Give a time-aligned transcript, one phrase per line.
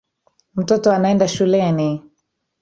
[0.55, 2.01] Mtoto anaenda shuleni.